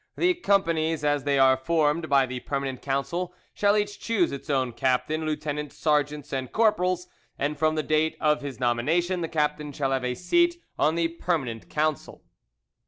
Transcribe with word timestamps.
The 0.17 0.33
companies 0.33 1.03
as 1.03 1.25
they 1.25 1.37
are 1.37 1.55
formed 1.55 2.09
by 2.09 2.25
the 2.25 2.39
permanent 2.39 2.81
council 2.81 3.35
shall 3.53 3.77
each 3.77 3.99
choose 3.99 4.31
its 4.31 4.49
own 4.49 4.73
captain, 4.73 5.27
lieutenant, 5.27 5.71
sergeants 5.71 6.33
and 6.33 6.51
corporals, 6.51 7.05
and 7.37 7.55
from 7.55 7.75
the 7.75 7.83
date 7.83 8.17
of 8.19 8.41
his 8.41 8.59
nomination 8.59 9.21
the 9.21 9.27
captain 9.27 9.71
shall 9.71 9.91
have 9.91 10.03
a 10.03 10.15
seat 10.15 10.59
on 10.79 10.95
the 10.95 11.07
permanent 11.09 11.69
council." 11.69 12.23